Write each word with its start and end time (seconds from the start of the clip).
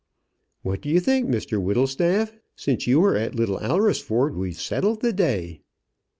"What 0.63 0.81
do 0.81 0.89
you 0.89 0.99
think, 0.99 1.29
Mr 1.29 1.61
Whittlestaff? 1.61 2.33
Since 2.55 2.87
you 2.87 2.99
were 3.01 3.15
at 3.15 3.35
Little 3.35 3.59
Alresford 3.59 4.35
we've 4.35 4.59
settled 4.59 5.01
the 5.01 5.13
day." 5.13 5.61